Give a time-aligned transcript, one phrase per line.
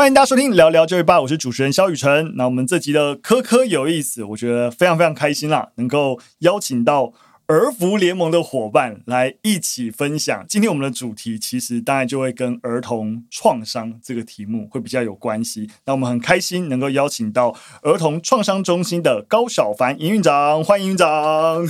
[0.00, 2.32] 欢迎大家收听聊聊这位吧，我是主持人肖雨辰。
[2.36, 7.12] 那我们这集的科科有意思，我觉得非常非常开心啦，能够邀请到。
[7.50, 10.46] 儿福联盟的伙伴来一起分享。
[10.48, 15.68] 今天我们的主题其实当然就会跟儿童创伤这个题目会比较有关系。
[15.84, 21.64] 那我们很开心能够邀请到儿童创伤中心的高小凡营运长，欢迎营长。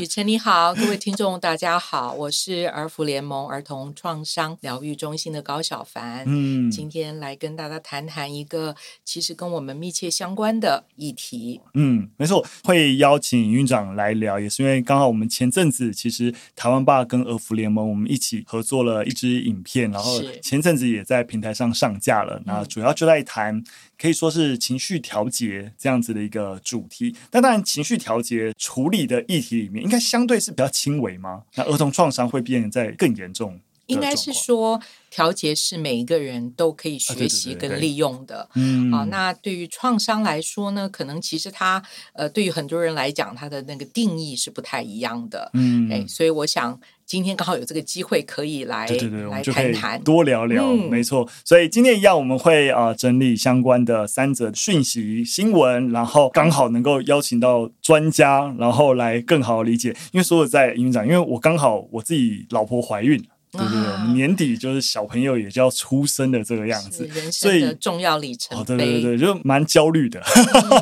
[0.00, 6.24] 雨辰你好，各位听众大家好，我是儿福联盟儿童创伤疗愈中心的高小凡。
[6.26, 8.74] 嗯，今天来跟大家谈谈一个
[9.04, 11.60] 其实跟我们密切相关的议题。
[11.74, 14.71] 嗯，没错，会邀请营运长来聊，也是因为。
[14.80, 22.40] 刚好我们前阵子其实台湾爸跟俄服联盟我们一起合作了一支影片，然后前阵子也在平台上上架了。
[22.46, 23.62] 那主要就在谈
[23.98, 27.14] 可以说是情绪调节这样子的一个主题。
[27.30, 31.42] 但当然，情绪调节处理的议题里面，应该相对是比较轻微吗？
[31.56, 33.60] 那儿童创伤会变得在更严重？
[33.92, 38.48] 应该是说，调节是每一个人都可以学习跟利用的。
[38.54, 41.82] 嗯，啊，那对于创伤来说呢，可能其实它
[42.14, 45.50] 呃，对于很多人来讲，它的那个定义是不太一样的。
[45.54, 50.64] 嗯，哎，所以我想今天刚好有这个机会可以来对对对来谈谈，多聊聊。
[50.64, 59.90] 嗯、没错，所以今天一样我们会啊、呃、整理相关的三则讯息新闻，然后刚好能够邀请到专家，然后来更好理解。
[60.12, 63.22] 因为说我在营运长，因为我刚好我自己老婆怀孕。
[63.52, 63.68] 对对？
[63.68, 68.74] 对，年底就是小朋友也就要出生的这个样子，所以重要里程碑。
[68.74, 70.20] 哦，对对对，就蛮焦虑的，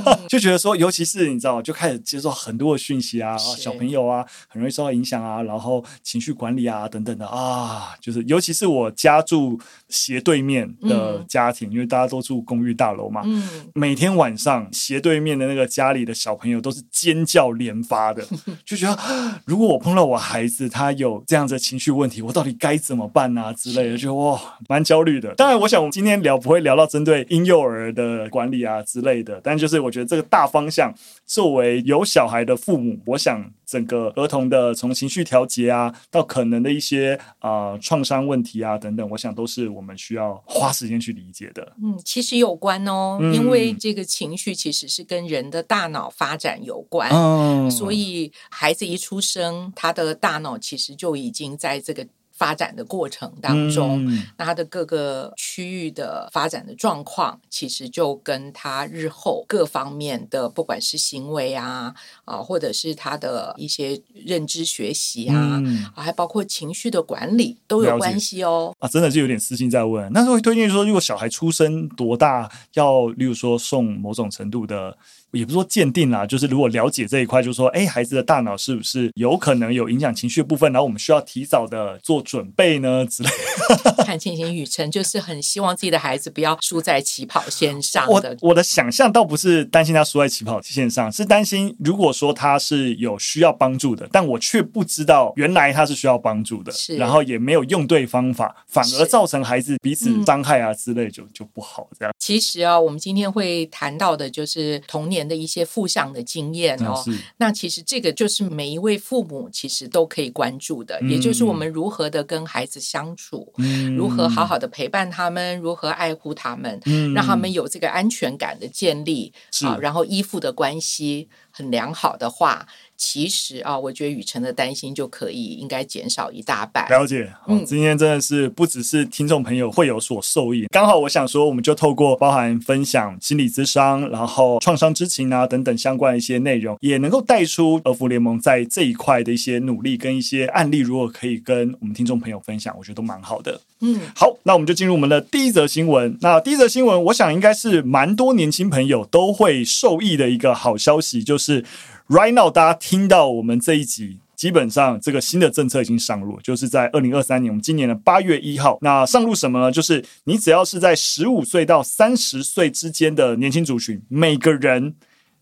[0.07, 18.25] 嗯、 就觉得说，尤其是你知道，就开始接受很多的讯息啊，小朋友啊，很容易受到影响啊，然后情绪管理啊等等的啊，就是尤其是我家住斜对面的家庭，嗯、因为大家都住公寓大楼嘛，嗯，每天晚上斜对面的那个家里的小朋友都是尖叫连发的，
[18.65, 25.34] 就觉得如果我碰到我孩子，他有这样子的情绪问题，我到底该怎么办啊之类的，就哇，蛮焦虑的。
[25.34, 30.94] 当然，我想我们今天聊不会聊到针对婴幼儿的管理啊之类的，但就是我觉得这个大方向，
[31.25, 41.72] 作为有小孩的父母，我想整个儿童的从情绪调节啊，到可能的一些啊、呃、创伤问题啊等等，我想都是我们需要花时间去理解的。
[41.82, 52.06] 嗯，其实有关哦，嗯、因为这个情绪其实是跟人的大脑发展有关，嗯、所以孩子一出生，他的大脑其实就已经在这个。
[52.41, 68.75] 发展的过程当中，嗯、那他的各个区域的发展的状况，其实就跟他日后各方面的，不管是行为啊啊，或者是他的一些认知学习啊，嗯、还包括情绪的管理都有关系哦。
[68.79, 74.97] 啊，真的就有点私心在问，那时候会推荐说，如果小孩出生多大，要例如说送某种程度的。
[75.33, 83.07] 也不是说鉴定啦，就是如果了解这一块，就是说，哎，孩子的大脑是不是有可能有影响情绪的部分，然后我们需要提早的做准备呢？
[83.07, 84.03] 之类的。
[84.05, 88.37] 看情形，雨辰就是很希望自己的孩子不要输在起跑线上的。
[88.41, 102.12] 我我的想象倒不是担心他输在起跑线上，是担心如果说他是有需要帮助的，但我却不知道原来他是需要帮助的，是然后也没有用对方法，反而造成孩子彼此伤害啊之类就，就、嗯、就不好这样。
[102.19, 107.04] 其实啊，我们今天会谈到的就是童年的一些负向的经验哦，
[107.36, 117.50] 那，其实这个就是每一位父母其实都可以关注的，嗯、也就是我们如何的跟孩子相处，嗯、如何好好的陪伴他们，如何爱护他们，嗯、让他们。
[117.50, 119.66] 有这个安全感的建立是。
[119.66, 122.64] 啊，然后依附的关系很良好的话。
[123.00, 126.87] 其实啊，我觉得雨辰的担心就可以应该减少一大半。
[126.91, 143.59] 了解，嗯，今天真的是不只是听众朋友会有所受益，刚好我想说，我们就透过包含分享心理咨商，然后创伤知情啊等等相关的一些内容，也能够带出儿福联盟在这一块的一些努力跟一些案例，如果可以跟我们听众朋友分享，我觉得都蛮好的。
[143.81, 146.17] 嗯，好，那我们就进入我们的第一则新闻。
[146.21, 151.65] 那第一则新闻，我想应该是蛮多年轻朋友都会受益的一个好消息，就是。
[152.11, 158.79] Right now，大家听到我们这一集，基本上这个新的政策已经上路，就是在二零二三年，我们今年的八月一号。
[158.82, 159.71] 那上路什么呢？
[159.71, 164.97] 就是你只要是在十五岁到三十岁之间的年轻族群，每个人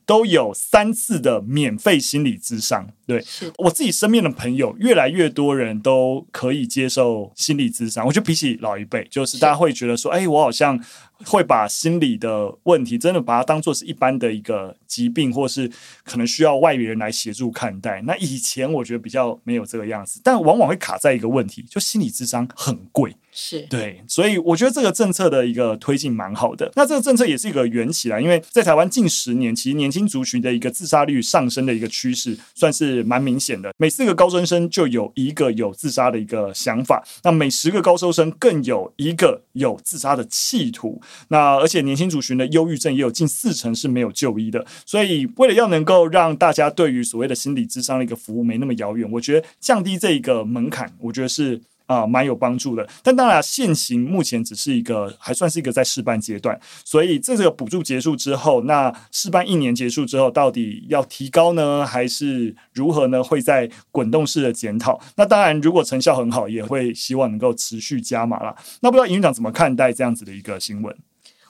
[0.08, 2.88] 都有三次的免费心理咨商。
[3.06, 8.06] 对，是我自己身边的朋友，越来越多人都可以接受心理咨商。
[8.06, 10.82] 我觉得比起老一辈，就是大家会觉得说，哎，我好像。
[11.26, 15.70] 会把心理的问题真的把它当做是一般的一个疾病，或是
[16.03, 18.03] 可能需要外人来协助看待。
[18.03, 26.73] 那以前我觉得比较没有这个样子，但往往会卡在一个问题，就心理智商很贵，是对，所以我觉得这个政策的一个推进蛮好的。
[26.75, 41.03] 那这个政策也是一个缘起来，因为在台湾近十年，其实年轻族群的一个自杀率上升的一个趋势算是是蛮明显的，每四个高中生就有一个有自杀的一个想法，那每十个高中生更有一个有自杀的企图。
[41.28, 44.64] 那而且年轻族群的忧郁症也有近四成是没有就医的。
[44.84, 51.60] 所以为了要能够让大家对于所谓的心理咨商的一个服务没那么遥远，我觉得降低这一个门槛，我觉得是。
[51.88, 63.25] 啊，蛮有帮助的，但当然，现行目前只是一个，还算是一个在试办阶段，所以这个补助结束之后，那试办一年结束之后，到底要提高呢，还是如何呢？
[63.25, 65.00] 会在滚动式的检讨。
[65.17, 68.55] 那当然，如果成效很好，也会希望能够持续加码啦。
[68.82, 70.94] 那不知道营运长怎么看待这样子的一个新闻？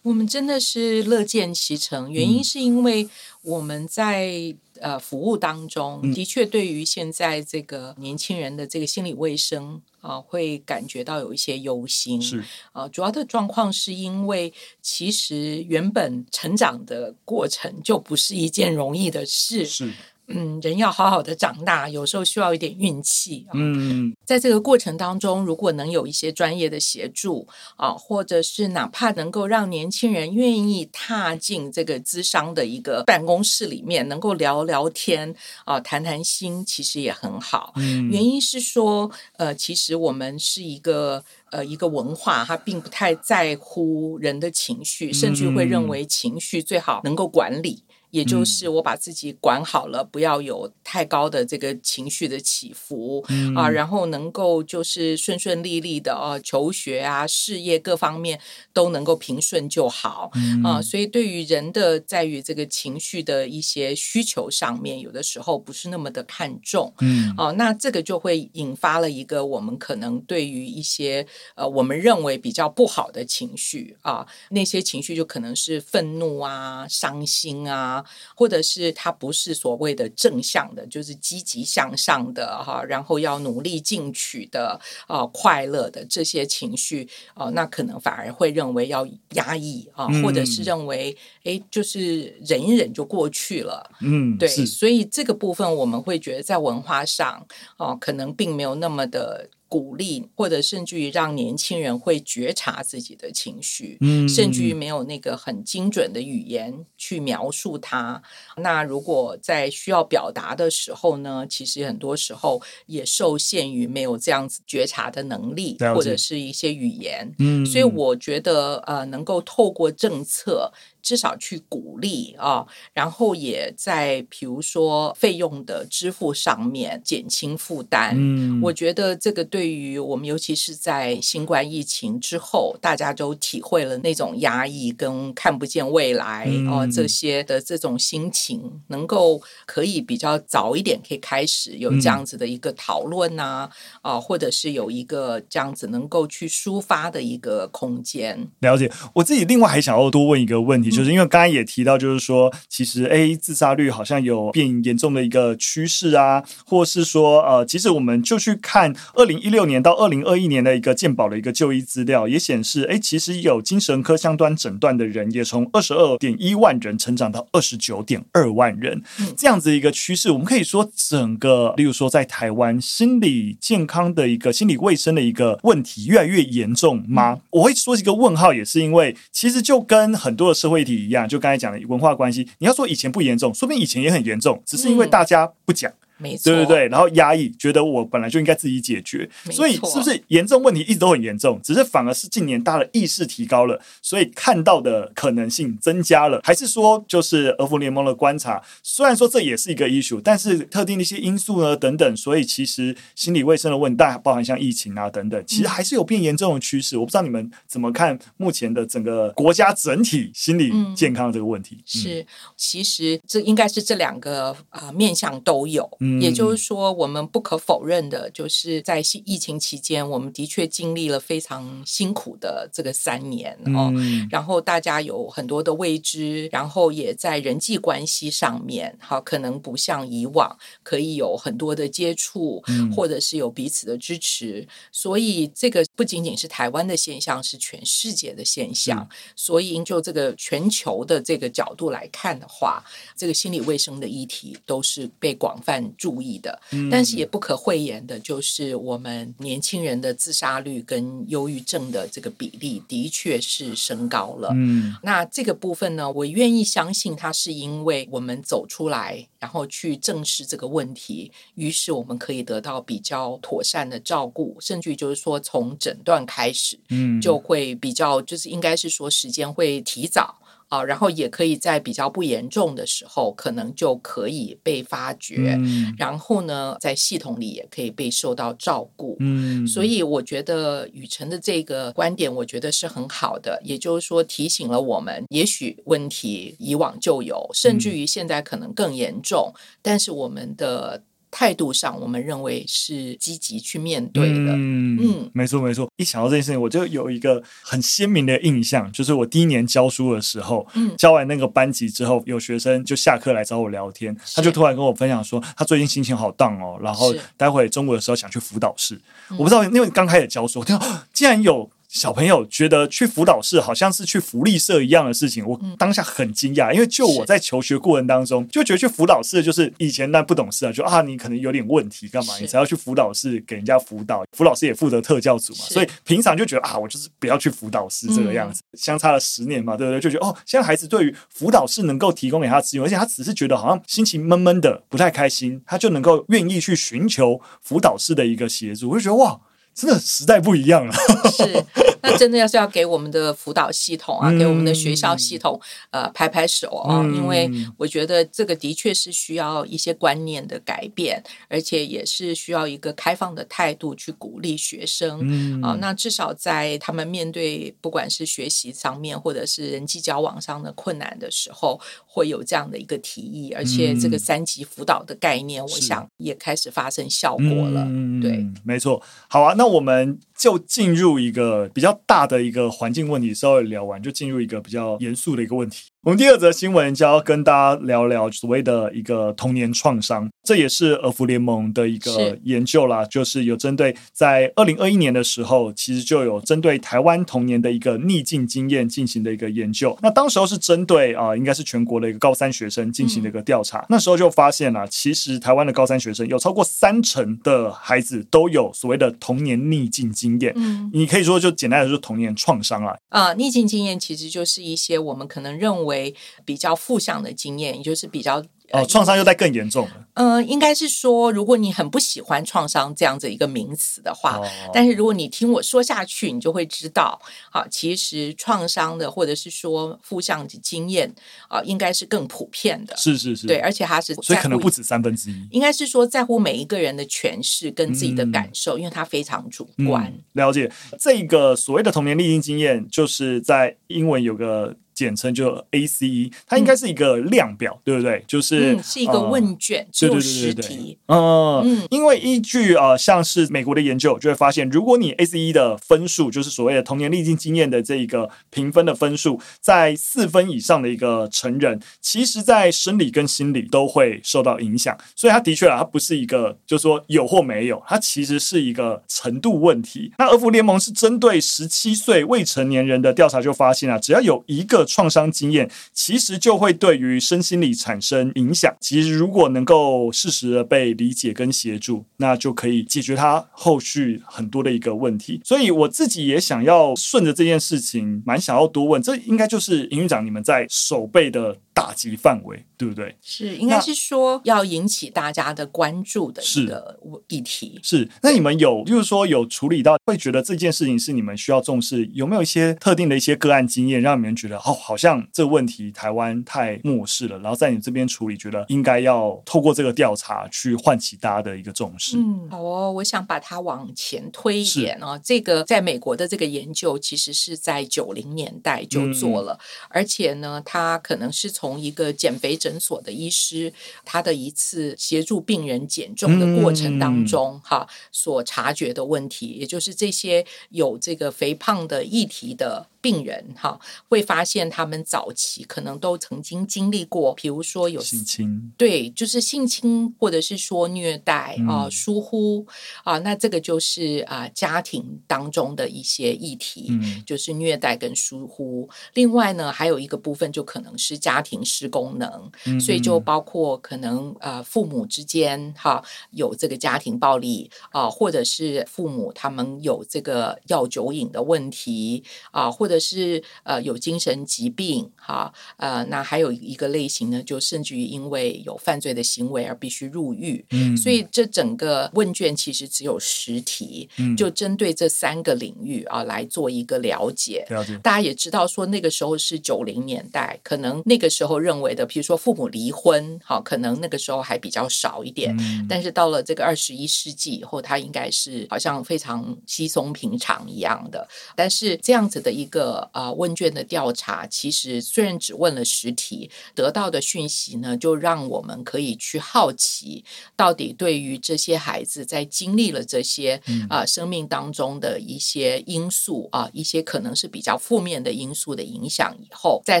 [0.02, 3.08] 我们真的是乐见其成，原因是因为
[3.42, 4.56] 我们在。
[4.80, 12.20] 呃，服务当中的确对于现在这个年轻人的这个心理卫生啊、呃，会感觉到有一些忧心。
[12.20, 12.40] 是
[12.72, 14.52] 啊、呃，主要的状况是因为
[14.82, 19.64] 其实原本成长的过程就不是一件容易的事。
[19.64, 19.92] 是。
[20.26, 23.46] 嗯，人要好好的长大，有时候需要一点运气。
[23.52, 35.34] 嗯，在这个过程当中，如果能有一些专业的协助啊，或者是哪怕能够让年轻人愿意踏进这个资商的一个办公室里面，能够聊聊天
[35.64, 37.74] 啊，谈谈心，其实也很好。
[37.76, 47.82] 嗯，原因是说，呃，其实我们是一个呃一个文化，它并不太在乎人的情绪，甚至会认为情绪最好能够管理。
[48.14, 58.38] 也就是我把自己管好了，不要有太高的这个情绪的起伏、嗯、啊，然后能够就是顺顺利利的啊，求学啊、事业各方面
[58.72, 60.80] 都能够平顺就好、嗯、啊。
[60.80, 66.94] 所以对于人的在于这个情绪的一些需求上面，有的时候不是那么的看重。
[67.00, 71.26] 嗯，啊，那这个就会引发了一个我们可能对于一些
[71.56, 78.03] 呃我们认为比较不好的情绪啊，那些情绪就可能是愤怒啊、伤心啊。
[78.34, 93.90] 或者是他不是所谓的正向的，就是积极向上的哈，然后要努力进取的啊，快乐的这些情绪啊，那可能反而会认为要压抑啊，或者是认为哎，就是忍一忍就过去了。
[94.00, 97.46] 嗯，对，所以这个部分我们会觉得在文化上
[97.76, 99.48] 哦，可能并没有那么的。
[99.74, 108.22] 鼓励，或者甚至于让年轻人会觉察自己的情绪，嗯，甚至于没有那个很精准的语言去描述它。
[108.58, 117.34] 那如果在需要表达的时候呢，其实很多时候也受限于没有这样子觉察的能力，或者是一些语言。
[117.40, 120.72] 嗯，所以我觉得呃，能够透过政策。
[121.04, 128.14] 至少去鼓励啊，然后也在比如说费用的支付上面减轻负担。
[128.16, 143.68] 嗯，我觉得这个对于我们，尤其是在新冠疫情之后，大家都体会了那种压抑跟看不见未来啊这些的这种心情，能够可以比较早一点可以开始有这样子的一个讨论啊，
[144.00, 148.48] 啊，或者是有一个这样子能够去抒发的一个空间。
[148.60, 150.93] 了解，我自己另外还想要多问一个问题。
[150.94, 169.02] 就是因为刚刚也提到，就是说，其实 A 自杀率好像有变严重的一个趋势啊，或是说，呃，其实我们就去看二零一六年到二零二一年的一个健保的一个就医资料，也显示，哎，其实有精神科相关诊断的人也从二十二点一万人成长到二十九点二万人，
[169.36, 177.40] 这样子一个趋势，我们可以说，整个，例如说，在台湾心理健康的一个心理卫生的一个问题越来越严重吗？
[177.50, 180.83] 我会说一个问号，也是因为其实就跟很多的社会。
[180.84, 182.46] 体一样，就刚才讲的文化关系。
[182.58, 185.90] 你要说以前不严重，说不定以前也很严重，只是因为大家不讲。
[185.90, 185.94] 嗯
[186.24, 206.96] 没错，对对对，然后压抑，觉得我本来就应该自己解决，所以是不是严重问题一直都很严重，只是反而是近年大家的意识提高了，所以看到的可能性增加了，还是说就是俄服联盟的观察，虽然说这也是一个 issue，但是特定的一些因素呢等等，所以其实心理卫生的问题，包含像疫情啊等等，其实还是有变严重的趋势。
[206.96, 211.76] 我不知道你们怎么看目前的整个国家整体心理健康的这个问题？
[211.76, 212.26] 嗯、是，
[212.56, 215.84] 其实这应该是这两个啊、呃、面向都有。
[216.20, 223.92] 也就是说，我们不可否认的，就是在疫情期间，我们的确经历了非常辛苦的这个三年哦。
[224.30, 232.62] 然后大家有很多的未知，然后也在人际关系上面，好，可能不像以往可以有很多的接触，
[232.94, 234.66] 或者是有彼此的支持。
[234.90, 239.08] 所以这个不仅仅是台湾的现象，是全世界的现象。
[239.36, 242.82] 所以就这个全球的这个角度来看的话，
[243.16, 245.93] 这个心理卫生的议题都是被广泛。
[245.96, 246.60] 注意的。
[246.72, 254.50] 嗯、但是也不可讳言的，就是我们年轻人的自杀率跟忧郁症的这个比例的确是升高了。
[254.54, 270.38] 嗯，那这个部分呢，我愿意相信它是因为我们走出来，然后去正视这个问题，于是我们可以得到比较妥善的照顾，甚至于就是说从诊断开始，嗯，就会比较就是应该是说时间会提早。
[270.74, 279.16] 啊，然后也可以在比较不严重的时候，可能就可以被发觉，嗯、然后呢，在系统里也可以被受到照顾。
[279.20, 283.60] 嗯，所以我觉得雨辰的这个观点，我觉得是很好的。
[283.62, 291.02] 也就是说，提醒了我们，也许问题以往就有，甚至于现在可能更严重，嗯、但是我们的。
[291.36, 294.52] 态度上，我们认为是积极去面对的。
[294.52, 295.90] 嗯嗯，没错没错。
[295.96, 309.00] 一想到这件事情，我就有一个很鲜明的印象，就是我第一年教书的时候，嗯，教完那个班级之后，有学生就下课来找我聊天，他就突然跟我分享说，他最近心情好 down 哦，然后待会中午的时候想去辅导室。
[309.30, 311.68] 我不知道，因为刚开始教书，我听到竟然有。
[311.94, 330.00] 小朋友觉得去辅导室好像是去福利社一样的事情，我当下很惊讶，因为就我在求学过程当中就觉得去辅导室就是以前那不懂事啊，就啊你可能有点问题干嘛，你才要去辅导室给人家辅导，辅导师也负责特教组嘛，所以平常就觉得啊我就是不要去辅导室这个样子，相差了十年嘛，对不对？
[330.00, 339.40] 就觉得哦，现在孩子对于辅导室能够提供给他资源，而且他只是觉得好像心情闷闷的不太开心，他就能够愿意去寻求辅导室的一个协助，我就觉得哇。
[339.74, 340.94] 真的时代不一样了，
[341.36, 341.64] 是，
[342.00, 355.76] 那真的要是要给我们的辅导系统啊，嗯、给我们的学校系统呃拍拍手啊，嗯、因为我觉得这个的确是需要一些观念的改变，而且也是需要一个开放的态度去鼓励学生、嗯、啊。
[355.80, 367.84] 那至少在他们面对不管是学习上面或者是人际交往上的困难的时候，会有这样的一个提议，而且这个三级辅导的概念，我想也开始发生效果了。
[367.88, 369.02] 嗯、对，没错。
[369.26, 369.63] 好啊，那。
[369.64, 375.84] 那我们就进入一个比较大的一个环境问题，稍微聊完，就进入一个比较严肃的一个问题。
[376.02, 389.96] 我们第二则新闻就要跟大家聊聊所谓的一个童年创伤，这也是儿福联盟的一个研究啦，是就是有针对在二零二一年的时候，其实就有针对台湾童年的一个逆境经验进行的一个研究。
[390.02, 393.78] 那当时候是针对啊、呃，应该是全国的一个高三学生进行的一个调查。
[393.78, 400.52] 嗯、那时候就发现了，其实台湾的高三学生有超过三成的孩子都有所谓的童年逆境经验。
[400.56, 402.98] 嗯，你可以说就简单的说童年创伤啦。
[403.10, 405.74] 啊，逆境经验其实就是一些我们可能认。
[405.84, 406.14] 为
[406.46, 408.42] 比较负向的经验，也就是比较。
[408.72, 410.06] 哦，创伤又在更严重了。
[410.14, 421.12] 嗯、呃，应该是说，如果你很不喜欢“创伤”这样子一个名词的话，哦、但是如果你听我说下去，你就会知道，啊，其实创伤的或者是说负向的经验
[421.48, 422.96] 啊，应该是更普遍的。
[422.96, 425.48] 是是是，对，而且它是所以可能不止三分之一。
[425.50, 430.04] 应该是说，在乎每一个人的诠释跟自己的感受，嗯、因为它非常主观。
[430.04, 434.76] 嗯、了解这个所谓的童年逆境经验，就是在英文有个。
[434.94, 438.24] 简称就 ACE，它应该是一个量表，嗯、对不对？
[438.26, 440.96] 就是、嗯、是一个问卷，只有十题。
[441.06, 454.96] 嗯嗯，因为依据呃，像是美国的研究，就会发现，如果你 ACE 的分数，就是所谓的童年历经经验的这一个评分的分数，在四分以上的一个成人，其实在生理跟心理都会受到影响。
[455.16, 460.12] 所以它的确啊，它不是一个，就是说有或没有，它其实是一个程度问题。
[460.18, 468.74] 那儿福联盟是针对十七岁未成年人的调查就发现啊，只要有一个创伤经验其实就会对于身心理产生影响。
[468.80, 475.40] 其实如果能够适时的被理解跟协助，那就可以解决他后续很多的一个问题。
[475.44, 479.02] 所以我自己也想要顺着这件事情，蛮想要多问。
[479.02, 483.14] 这应该就是营运长你们在守备的打击范围，对不对？
[483.20, 487.80] 是，应该是说要引起大家的关注的一个议题。
[487.82, 492.06] 是，是，那你们有，就是说有处理到，会觉得这件事情是你们需要重视？
[492.14, 502.16] 有没有一些特定的一些个案经验，让你们觉得哦，好像这个问题台湾太漠视了，然后在你这边处理，觉得应该要透过这个调查去唤起大家的一个重视。
[502.16, 505.20] 嗯，好哦，我想把它往前推一点哦。
[505.22, 513.72] 这个在美国的这个研究，其实是在九零年代就做了，嗯、而且呢，它可能是从从一个减肥诊所的医师，
[514.04, 532.66] 他的一次协助病人减重的过程当中，哈、嗯，所察觉的问题，也就是这些有这个肥胖的议题的病人哈，会发现他们早期可能都曾经经历过，比如说有性侵，对，就是性侵或者是说虐待啊、呃、疏忽
[533.02, 538.88] 啊，那这个就是啊家庭当中的一些议题，嗯、就是虐待跟疏忽。
[539.12, 560.64] 另外呢，还有一个部分就可能是家庭失功能，嗯、所以就包括可能呃父母之间哈有这个家庭暴力啊，或者是父母他们有这个药酒瘾的问题啊，或者是呃有精神疾病哈呃，那还有一个类型呢，就甚至于因为有犯罪的行为而必须入狱。
[560.70, 567.64] 嗯，所以这整个问卷其实只有十题，嗯、就针对这三个领域啊来做一个了解。
[567.70, 575.56] 了解，大家也知道说那个时候是九零年代，可能那个时候认为的，比如说父母离婚，好，可能那个时候还比较少一点。
[575.58, 581.26] 嗯、但是到了这个二十一世纪以后，它应该是好像非常稀松平常一样的。
[581.54, 590.24] 但是这样子的一个啊、呃、问卷的调查，其实虽然只问了十题，得到的讯息呢，就让我们可以去好奇，
[590.56, 600.00] 到底对于这些孩子在经历了这些啊、呃、生命当中的一些因素啊、呃，一些可能是比较负面的因素的影响以后，在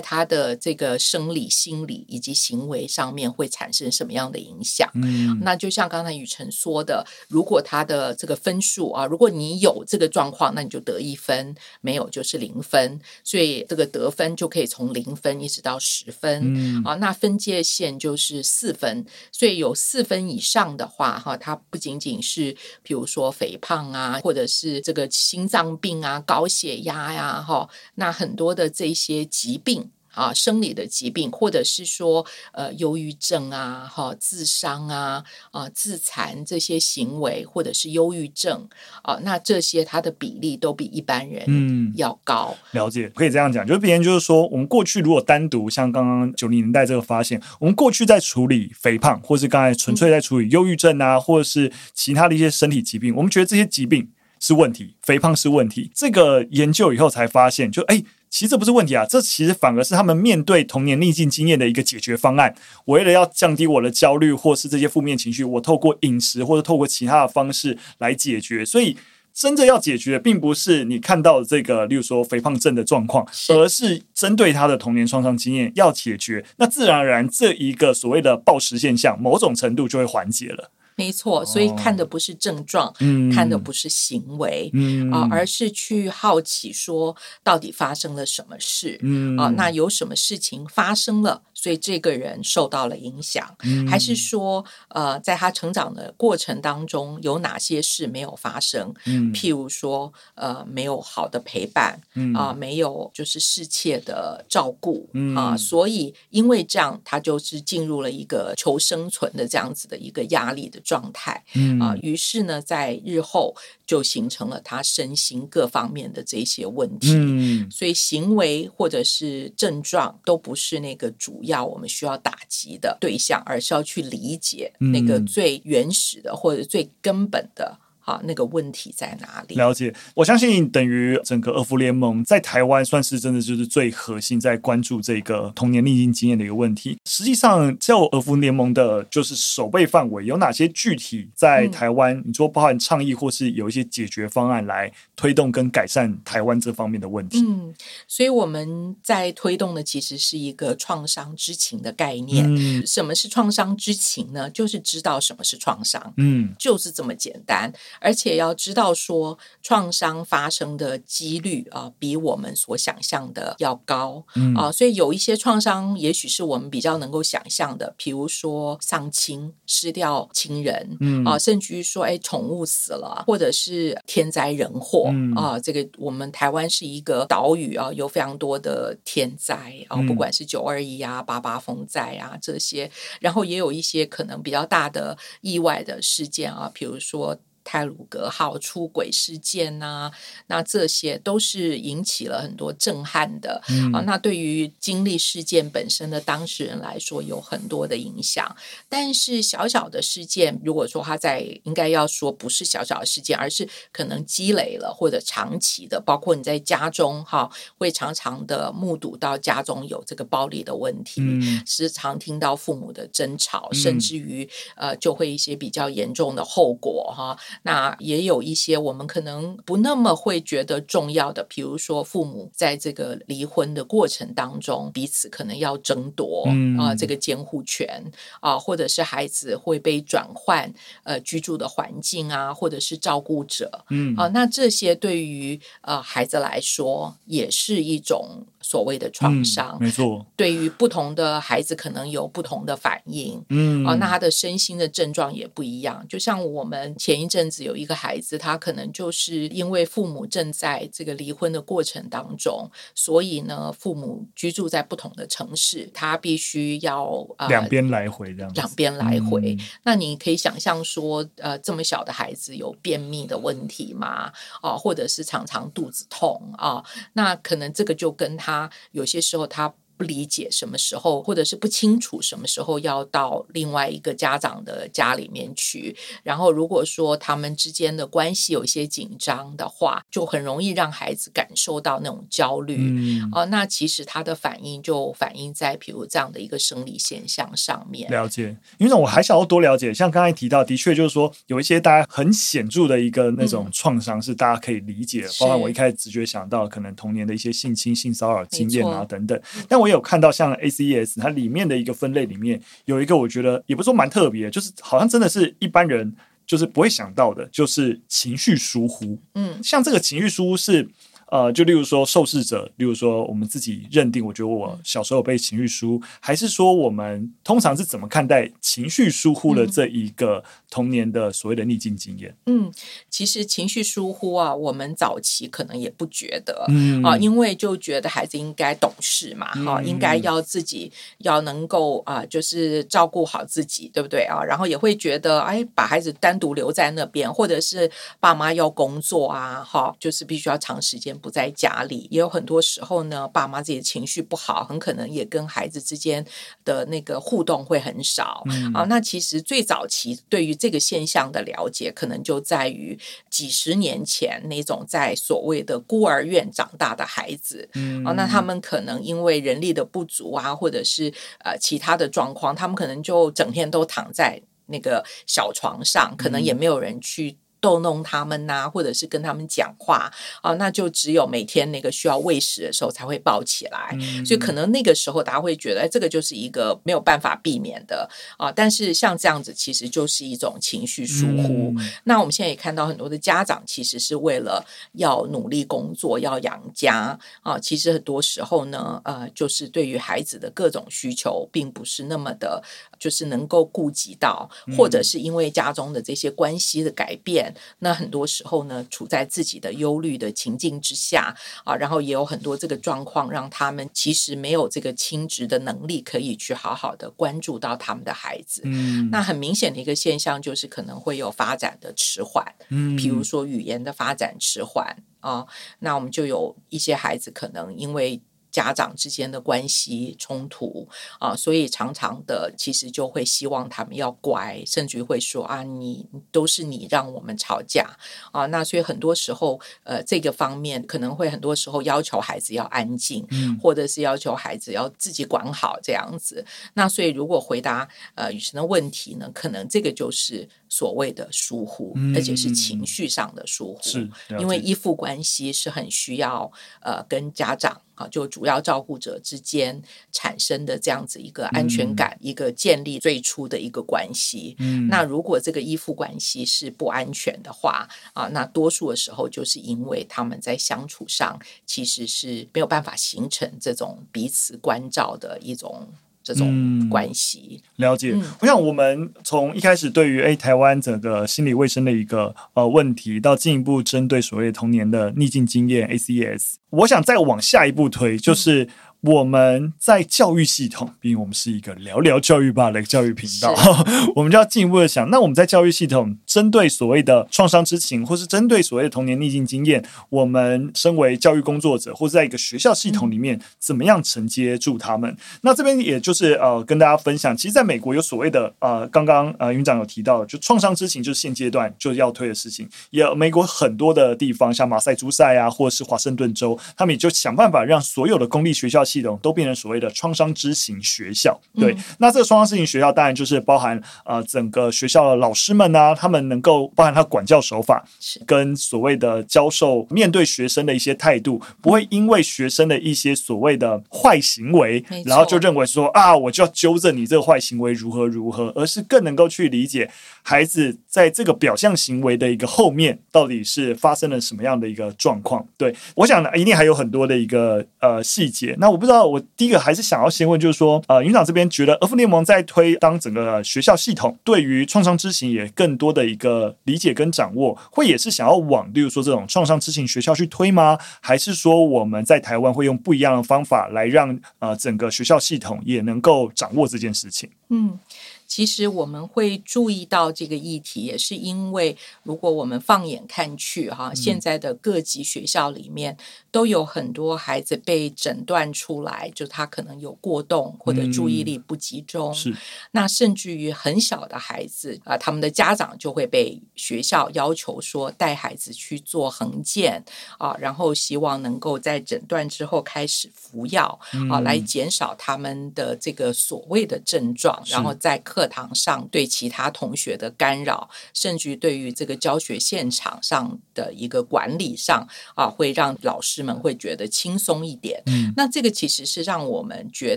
[0.00, 4.90] 他的这个生理、心理以及行为上面会产生什么样的影响？
[4.94, 12.73] 嗯，那就像刚才雨辰说的，如果他的这个分数啊，如果你有这个状况，那你就得一分，没有就是零分，
[13.22, 16.54] 所以这个得分就可以从零分一直到十分。
[16.54, 29.90] 嗯，啊，那分界线就是四分，所以有四分以上的话，哈，它不仅仅是比如说肥胖啊，或者是这个心脏病啊、高血压呀，哈，那很多的这些疾病。
[30.14, 38.68] 啊，生理的疾病，或者是说，呃，忧郁症啊，哈，自伤啊，啊，自残这些行为，或者是忧郁症
[39.02, 42.56] 啊，那这些它的比例都比一般人嗯要高。
[42.72, 42.80] 嗯。
[42.80, 54.08] 了解，可以这样讲，就是别人就是说，我们过去如果单独像刚刚九零年代这个发现，我们过去在处理肥胖，或是刚才纯粹在处理忧郁症啊，嗯、或者是其他的一些身体疾病，我们觉得这些疾病
[54.44, 55.90] 是问题，肥胖是问题。
[55.94, 58.02] 这个研究以后才发现，就哎。
[58.34, 62.52] 其实这不是问题啊，这其实反而是他们面对童年逆境经验的一个解决方案。
[62.84, 68.64] 我为了要降低我的焦虑或是这些负面情绪，我透过饮食或者透过其他的方式来解决。
[68.64, 68.96] 所以，
[69.32, 76.44] 真正要解决的并不是你看到的这个，例如说肥胖症的状况，而是针对他的童年创伤经验要解决。
[76.56, 80.72] 那自然而然，这一个所谓的暴食现象，某种程度就会缓解了。
[80.96, 82.94] 没错，所以看的不是症状，
[83.34, 98.94] 看的不是行为，嗯、啊，而是去好奇说到底发生了什么事，嗯、啊，那有什么事情发生了，所以这个人受到了影响，嗯、还是说，呃，在他成长的过程当中有哪些事没有发生？
[99.06, 110.80] 嗯、譬如说，呃，没有好的陪伴，嗯、啊，没有就是适切的照顾，嗯、啊，所以因为这样，他就是进入了一个求生存的这样子的一个压力的。
[110.84, 111.80] 状态，嗯。
[111.80, 113.54] 啊，于是呢，在日后
[113.86, 127.78] 就形成了他身心各方面的这些问题，嗯，所以行为或者是症状都不是那个主要我们需要打击的对象，而是要去理解那个最原始的或者最根本的。
[128.06, 129.54] 好，那个问题在哪里？
[129.54, 136.98] 了解，我相信等于整个儿福联盟在台湾算是真的就是最核心，在关注这个童年逆境经验的一个问题。
[137.06, 142.14] 实际上，就儿福联盟的就是守备范围有哪些具体在台湾？
[142.18, 147.38] 嗯、你说包含倡议或是有一些解决方案来推动跟改善台湾这方面的问题？
[147.38, 147.74] 嗯，
[148.06, 152.44] 所以我们在推动的其实是一个创伤知情的概念。
[152.54, 154.50] 嗯、什么是创伤知情呢？
[154.50, 156.12] 就是知道什么是创伤。
[156.18, 157.72] 嗯，就是这么简单。
[158.00, 187.38] 而且要知道说，创伤发生的几率啊，比我们所想象的要高，嗯、啊，所以有一些创伤，也许是我们比较能够想象的，比如说丧亲、失掉亲人，嗯、啊，甚至于说，哎，宠物死了，或者是天灾人祸，嗯、啊，这个我们台湾是一个岛屿啊，有非常多的天灾啊，不管是九二一啊、八八风灾啊这些，然后也有一些可能比较大的意外的事件啊，比如说。
[187.64, 190.12] 太鲁格号出轨事件呐、啊，
[190.48, 194.00] 那这些都是引起了很多震撼的、嗯、啊。
[194.06, 198.54] 那对于经历事件本身的当事人来说，有很多的影响。
[198.88, 217.38] 但是小小的事件，如果说他在应该要说不是小小的事件，而是可能积累了或者长期的，包括你在家中哈，会常常的目睹到家中有这个暴力的问题，嗯、时常听到父母的争吵，甚至于呃就会一些比较严重的后果哈。
[217.62, 228.04] 那也有一些我们可能不那么会觉得重要的，比如说父母在这个离婚的过程当中，彼此可能要争夺、嗯、啊这个监护权
[228.40, 230.72] 啊，或者是孩子会被转换
[231.04, 238.44] 呃居住的环境啊，或者是照顾者，嗯啊，那这些对于呃孩子来说也是一种。
[238.64, 240.24] 所谓的创伤，嗯，没错。
[240.34, 243.44] 对于不同的孩子，可能有不同的反应。
[243.50, 246.02] 嗯，啊，那他的身心的症状也不一样。
[246.08, 259.56] 就像我们前一阵子有一个孩子，他可能就是因为父母正在这个离婚的过程当中，所以呢，父母居住在不同的城市，他必须要呃两边来回这样，两边来回。
[259.58, 264.30] 嗯，那你可以想象说，呃，这么小的孩子有便秘的问题吗？
[264.60, 266.84] 啊，或者是常常肚子痛啊？
[267.14, 268.34] 那可能这个就跟。
[268.36, 269.72] 他有些时候，他。
[269.96, 275.96] 不理解什么时候，或者是不清楚什么时候要到另外一个家长的家里面去。
[276.22, 282.76] 然后，如果说他们之间的关系有些紧张的话，就很容易让孩子感受到那种焦虑。
[282.78, 288.10] 嗯，哦，那其实他的反应就反映在比如这样的一个生理现象上面。
[288.10, 306.14] 了解，因为我还想要多了解，像刚才提到，的确就是说有一些大家很显著的一个那种创伤是大家可以理解，嗯，包括我一开始直觉想到可能童年的一些性侵、性骚扰经验啊等等，但我有看到像 ACEs，它里面的一个分类里面有一个，我觉得也不是说蛮特别，就是好像真的是一般人
[306.46, 309.18] 就是不会想到的，就是情绪疏忽。
[309.34, 310.88] 嗯，像这个情绪疏忽是。
[311.30, 322.36] 呃，就例如说受试者，例如说我们自己认定，我觉得我小时候被情绪疏，还是说我们通常是怎么看待情绪疏忽的这一个童年的所谓的逆境经验？
[322.46, 322.70] 嗯，
[323.08, 334.42] 其实情绪疏忽啊，我们早期可能也不觉得，嗯啊，因为就觉得孩子应该懂事嘛，哈、嗯，应该要自己要能够啊，就是照顾好自己，对不对啊？
[334.44, 341.13] 然后也会觉得，哎，把孩子单独留在那边，或者是爸妈要工作啊，哈，就是必须要长时间。
[341.18, 346.24] 不在家里，也有很多时候呢，爸妈自己的情绪不好，很可能也跟孩子之间
[346.64, 348.42] 的那个互动会很少。
[348.46, 352.98] 嗯、啊，那其实最早期对于这个现象的了解，可能就在于
[353.30, 357.68] 几十年前那种在所谓的孤儿院长大的孩子。
[357.74, 361.12] 嗯，啊，那他们可能因为人力的不足啊，或者是
[361.44, 367.36] 呃其他的状况，他们可能就整天都躺在那个小床上，可能也没有人去。
[367.64, 378.52] 逗弄他们呐、啊，或者是跟他们讲话啊，那就只有每天那个需要喂食的时候才会抱起来，嗯、所以可能那个时候大家会觉得，哎，这个就是一个没有办法避免的啊。
[378.52, 381.72] 但是像这样子，其实就是一种情绪疏忽。
[381.78, 387.58] 嗯、那我们现在也看到很多的家长，其实是为了要努力工作，要养家啊。
[387.58, 392.62] 其实很多时候呢，呃，就是对于孩子的各种需求，并不是那么的，
[392.98, 397.53] 就是能够顾及到，或者是因为家中的这些关系的改变。
[397.78, 408.62] 那很多时候呢，处在自己的忧虑的情境之下啊，然后也有很多这个状况，让他们其实没有这个亲职的能力，可以去好好的关注到他们的孩子。
[408.64, 415.46] 嗯，那很明显的一个现象就是可能会有发展的迟缓，嗯，比如说语言的发展迟缓啊，
[415.78, 418.20] 那我们就有一些孩子可能因为。
[418.54, 420.88] 家长之间的关系冲突
[421.18, 427.84] 啊，所以常常的其实就会希望他们要乖，甚至于会说啊，你都是你让我们吵架
[428.30, 428.46] 啊。
[428.46, 436.46] 那所以很多时候，呃，这个方面可能会很多时候要求孩子要安静，嗯，或者是要求孩子要自己管好这样子。
[436.74, 447.80] 那所以如果回答呃雨辰的问题呢，可能这个就是所谓的疏忽，嗯，而且是情绪上的疏忽，是因为依附关系是很需要呃跟家长。
[447.94, 449.80] 啊，就主要照顾者之间
[450.12, 454.56] 产生的这样子一个安全感，嗯、一个建立最初的一个关系。
[454.58, 465.88] 嗯，那如果这个依附关系是不安全的话，啊，那多数的时候就是因为他们在相处上其实是没有办法形成这种彼此关照的一种。
[466.24, 478.66] 这种关系、嗯、了解，嗯、我想我们从一开始对于诶台湾整个心理卫生的一个呃问题，到进一步针对所谓童年的逆境经验 ACEs，我想再往下一步推，就是。
[479.06, 483.54] 嗯我们在教育系统，毕竟我们是一个聊聊教育吧的教育频道，
[484.16, 495.14] 我们就要进一步的想，那我们在教育系统针对所谓的创伤之情，或是针对所谓的童年逆境经验，我们身为教育工作者，或是在一个学校系统里面，怎么样承接住他们？
[495.42, 508.82] 那这边也就是呃，跟大家分享，其实在美国有所谓的呃，刚刚呃，云长有提到，就创伤之情就是现阶段就要推的事情，也美国很多的地方，像马赛诸塞啊，或者是华盛顿州，他们也就想办法让所有的公立学校。
[508.94, 511.40] 系统都变成所谓的创伤知情学校。
[511.58, 517.84] 对，嗯、那这个创伤知情学校当然就是包含呃整个学校的老师们呢、啊，他们能够包含他管教手法，
[518.24, 529.90] 跟所谓的教授面对学生的一些态度，不会因为学生的一些所谓的坏行为，然后就认为说啊，我就要纠正你这个坏行为如何如何，而是更能够去理解
[530.22, 535.44] 孩子在这个表象行为的一个后面到底是发生了什么样的一个状况。
[535.56, 538.54] 对，我想呢，一定还有很多的一个呃细节。
[538.58, 550.78] 那我不知道，我第一个还是想要先问，就是说，呃，云长这边觉得儿福联盟在推当整个学校系统对于创伤知情也更多的一个理解跟掌握，会也是想要往，例如说这种创伤知情学校去推吗？
[551.00, 557.30] 还是说我们在台湾会用不一样的方法来让呃整个学校系统也能够掌握这件事情？
[557.48, 557.78] 嗯。
[558.26, 565.96] 其实我们会注意到这个议题，也是因为如果我们放眼看去，哈，现在的各级学校里面
[566.34, 572.10] 都有很多孩子被诊断出来，就他可能有过动或者注意力不集中。
[572.10, 572.36] 嗯、是，
[572.72, 579.84] 那甚至于很小的孩子啊，他们的家长就会被学校要求说带孩子去做横健
[580.18, 583.78] 啊，然后希望能够在诊断之后开始服药
[584.10, 588.24] 啊，来减少他们的这个所谓的症状，然后在课。
[588.24, 597.82] 课堂上对其他同学的干扰，甚至于对于这个教学现场上的一个管理上啊，会让老师们会觉得轻松一点。
[597.86, 599.96] 嗯，那这个其实是让我们觉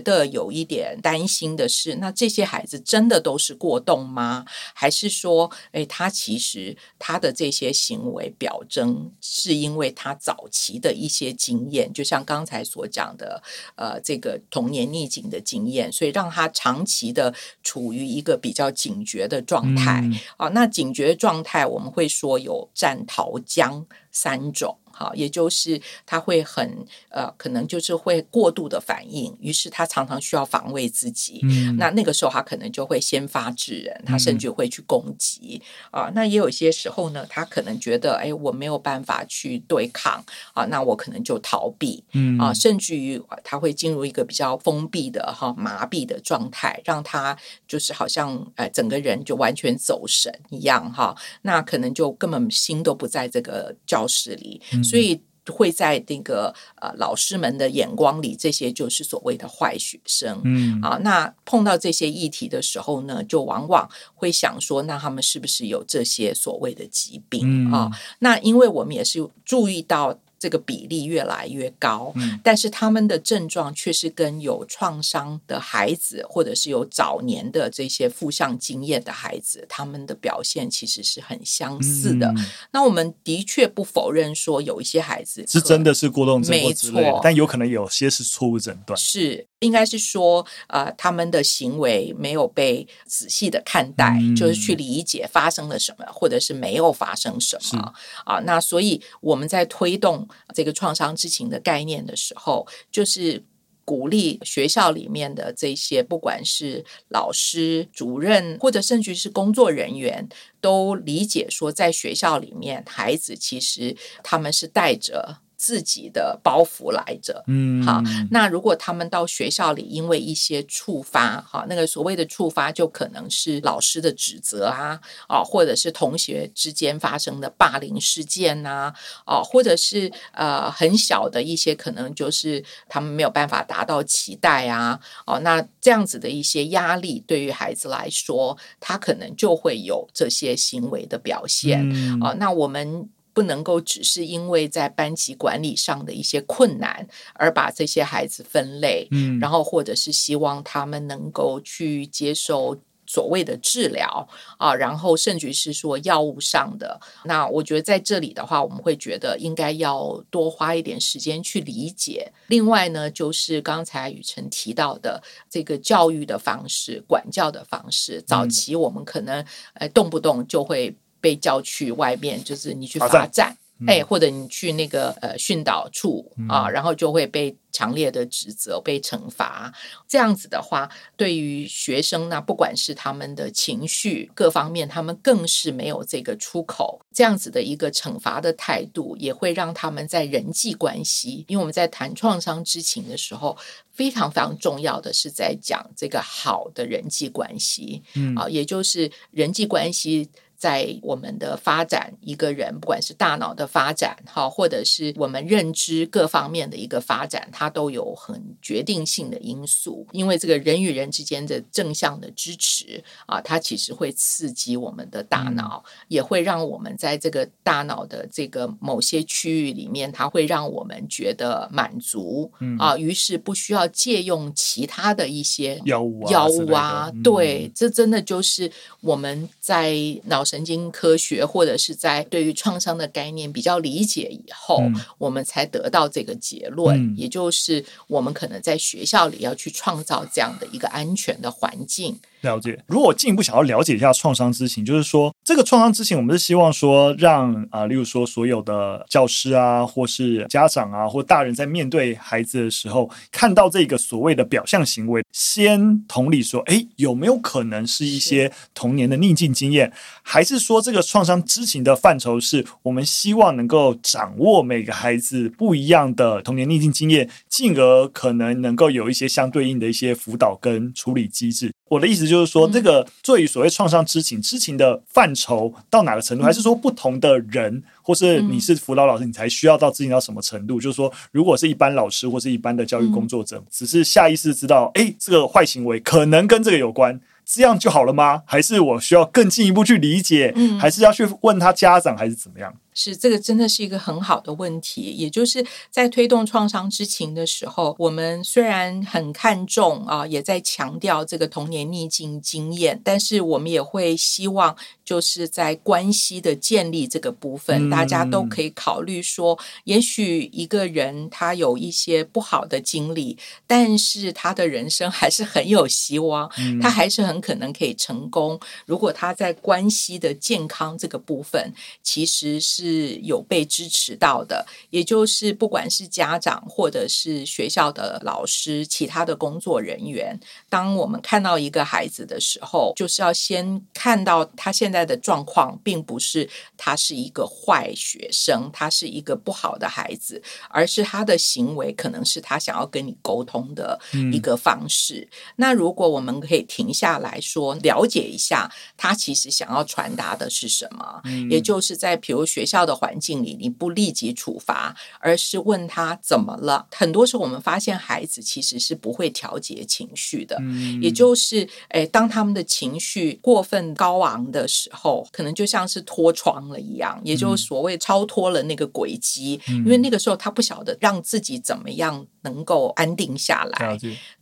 [0.00, 4.44] 得有一点担心的是，那这些孩子真的都是过动吗？
[4.74, 13.42] 还是说，诶，他其实他的这些行为表征是因为他早期的一些经验，就像刚才所讲的，
[13.76, 18.18] 呃，这个童年逆境的经验，所以让他长期的处于。
[18.18, 24.76] 一个比较警觉的状态、嗯、啊，那警觉的状态，我们会说有战、逃、僵三种。
[24.98, 31.38] 好，也就是他会很呃，可能就是会过度的反应，于是他常常需要防卫自己。
[31.44, 36.12] 嗯，那那个时候他可能就会先发制人，他甚至会去攻击、嗯、啊。
[36.16, 42.02] 那也有些时候呢，他可能觉得，哎，我没有办法去对抗啊，那我可能就逃避。
[42.14, 51.16] 嗯啊，甚至于他会进入一个比较封闭的哈、啊、麻痹的状态，让他就是好像呃整个人就完全走神一样哈、啊。
[51.42, 54.60] 那可能就根本心都不在这个教室里。
[54.72, 60.40] 嗯所以会在那个呃老师们的眼光里，这些就是所谓的坏学生。
[60.44, 67.90] 嗯啊，那碰到这些议题的时候呢，就往往会想说，那他们是不是有这些所谓的疾病、嗯、啊？
[68.20, 70.18] 那因为我们也是注意到。
[70.38, 82.28] 这个比例越来越高，嗯，但是他们的症状却是跟有创伤的孩子，或者是有早年的这些负向经验的孩子，他们的表现其实是很相似的。
[82.36, 89.47] 嗯，那我们的确不否认说有一些孩子是真的是过动症，没错，但有可能有些是错误诊断，是。
[89.60, 97.92] 应该是说，呃，他们的行为没有被仔细的看待，嗯，就是去理解发生了什么，或者是没有发生什么
[98.24, 98.38] 啊。
[98.40, 103.42] 那所以我们在推动这个创伤知情的概念的时候，就是
[103.84, 110.28] 鼓励学校里面的这些，不管是老师、主任，或者甚至是工作人员，
[110.60, 115.38] 都理解说，在学校里面，孩子其实他们是带着。
[115.58, 128.94] 自己的包袱来着，嗯，好，那如果他们到学校里，因为一些触发，哈，那个所谓的触发，就可能是老师的指责啊，啊，或者是同学之间发生的霸凌事件呐，
[129.24, 143.10] 啊，或者是呃很小的一些，可能就是他们没有办法达到期待啊，哦，那这样子的一些压力，对于孩子来说，他可能就会有这些行为的表现，嗯，啊，那我们。
[143.38, 157.00] 不能够只是因为在班级管理上的一些困难而把这些孩子分类，嗯，然后或者是希望他们能够去接受所谓的治疗啊，然后甚至是说药物上的。
[157.26, 162.32] 那我觉得在这里的话，我们会觉得应该要多花一点时间去理解。
[162.48, 170.96] 另外呢，就是刚才雨辰提到的这个教育的方式、管教的方式，早期我们可能呃动不动就会。
[171.20, 179.72] 被叫去外面，就是你去罚站，哎、嗯，或者你去那个呃训导处啊，嗯、然后就会被强烈的指责、被惩罚。
[180.08, 187.00] 这样子的话，对于学生呢，不管是他们的情绪各方面，他们更是没有这个出口。
[187.12, 193.56] 这样子的一个惩罚的态度，也会让他们在人际关系，因为我们在谈创伤知情的时候，
[193.92, 200.28] 非常非常重要的是在讲这个好的人际关系，嗯啊，也就是人际关系。
[200.58, 210.04] 在我们的发展，一个人不管是大脑的发展，哈，或者是我们认知各方面的一个发展，它都有很决定性的因素。
[210.10, 228.68] 因为这个人与人之间的正向的支持啊，它其实会刺激我们的大脑，也会让我们在这个大脑的这个某些区域里面，它会让我们觉得满足啊，于是不需要借用其他的一些药物啊，药物啊，对，这真的就是
[229.00, 229.94] 我们在
[230.24, 242.18] 脑神经科学或者是在对于创伤的概念比较理解以后，嗯、我们才得到这个结论，嗯、也就是我们可能在学校里要去创造这样的一个安全的环境。
[242.40, 242.78] 了解。
[242.86, 259.90] 如果我进一步想要了解一下创伤知情，就是说这个创伤知情，我们是希望说让啊、呃，例如说所有的教师啊，或是家长啊，或大人在面对孩子的时候，看到这个所谓的表象行为，先同理说，哎，有没有可能是一些童年的逆境经验，
[260.22, 271.72] 还是说这个创伤知情的范畴是我们希望能够掌握每个孩子不一样的童年逆境经验，进而可能能够有一些相对应的一些辅导跟处理机制。
[271.88, 280.80] 我的意思就是说，这个对于所谓创伤知情，知情的范畴到哪个程度，还是说不同的人，或是你是辅导老师，你才需要到自己到什么程度？
[280.80, 288.42] 就是说，如果是一般老师或是一般的教育工作者，只是下意识知道，哎，这个坏行为可能跟这个有关，这样就好了吗？
[288.44, 290.54] 还是我需要更进一步去理解？
[290.80, 292.74] 还是要去问他家长，还是怎么样？
[293.00, 318.58] 是，这个真的是一个很好的问题，也就是在推动创伤知情的时候，我们虽然很看重啊，也在强调这个童年逆境经验，但是我们也会希望，就是在关系的建立这个部分，嗯、大家都可以考虑说，也许一个人他有一些不好的经历，但是他的人生还是很有希望，嗯、他还是很可能可以成功。
[318.86, 322.87] 如果他在关系的健康这个部分，其实是。
[322.88, 330.38] 是有被支持到的，也就是不管是家长或者是学校的老师、其他的工作人员，
[330.70, 336.48] 当我们看到一个孩子的时候，就是要先看到他现在的状况，并不是
[336.78, 344.00] 他是一个坏学生，他是一个不好的孩子，而是他的行为可能是他想要跟你沟通的
[344.32, 345.28] 一个方式。
[345.30, 352.77] 嗯、那如果我们可以停下来说，了解一下他其实想要传达的是什么，嗯、也就是在比如学校。
[352.84, 356.86] 的环境里，你不立即处罚，而是问他怎么了。
[356.92, 373.98] 很多时候，我们发现孩子其实是不会调节情绪的，嗯、也就是，诶，当他们的情绪过分高昂的时候，可能就像是脱窗了一样，也就是所谓超脱了那个轨迹，嗯、因为那个时候他不晓得让自己怎么样能够安定下来。